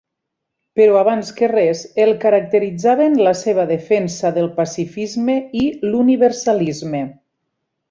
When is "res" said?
1.51-1.83